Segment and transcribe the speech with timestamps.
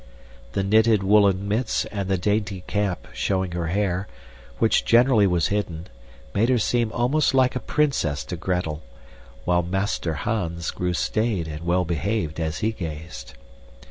[0.53, 4.07] The knitted woolen mitts and the dainty cap showing her hair,
[4.57, 5.89] which generally was hidden,
[6.33, 8.81] made her seem almost like a princess to Gretel,
[9.45, 13.35] while Master Hans grew staid and well behaved as he gazed.